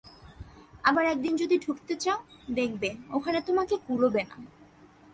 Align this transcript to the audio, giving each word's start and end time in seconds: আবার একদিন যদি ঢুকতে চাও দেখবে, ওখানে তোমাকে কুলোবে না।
আবার 0.83 1.05
একদিন 1.05 1.33
যদি 1.35 1.55
ঢুকতে 1.59 1.93
চাও 1.95 2.19
দেখবে, 2.49 2.89
ওখানে 3.11 3.39
তোমাকে 3.41 3.75
কুলোবে 3.87 4.23
না। 4.23 4.37